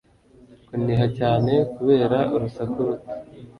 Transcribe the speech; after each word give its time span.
Kuniha 0.67 1.05
cyane 1.17 1.53
kubera 1.75 2.19
urusaku 2.35 2.77
ruto 2.87 3.11